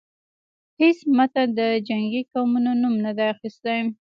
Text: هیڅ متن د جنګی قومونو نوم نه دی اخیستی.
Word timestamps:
هیڅ 0.79 0.97
متن 1.17 1.47
د 1.59 1.59
جنګی 1.87 2.21
قومونو 2.31 2.71
نوم 2.81 2.95
نه 3.05 3.11
دی 3.17 3.25
اخیستی. 3.33 3.79